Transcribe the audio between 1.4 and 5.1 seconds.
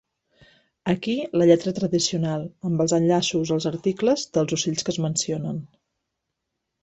la lletra tradicional, amb els enllaços als articles dels ocells que es